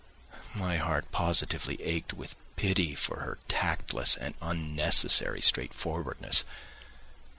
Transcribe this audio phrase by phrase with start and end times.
[0.55, 6.43] My heart positively ached with pity for her tactless and unnecessary straightforwardness.